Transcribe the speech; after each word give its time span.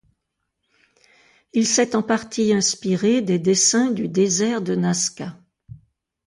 Il 1.53 1.67
s'est 1.67 1.95
en 1.95 2.01
partie 2.01 2.55
inspiré 2.55 3.21
des 3.21 3.37
dessins 3.37 3.91
du 3.91 4.07
désert 4.07 4.63
de 4.63 4.73
Nazca. 4.73 5.37